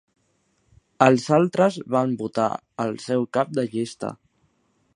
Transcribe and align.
Els 1.05 1.27
altres 1.37 1.77
van 1.95 2.15
votar 2.21 2.47
al 2.85 2.97
seu 3.07 3.27
cap 3.39 3.53
de 3.59 3.67
llista. 3.75 4.15